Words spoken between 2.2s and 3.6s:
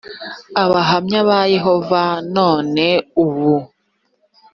none ubu